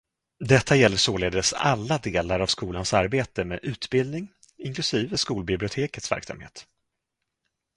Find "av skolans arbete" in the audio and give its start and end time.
2.39-3.43